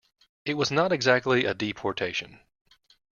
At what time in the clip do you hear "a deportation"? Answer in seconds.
1.45-2.39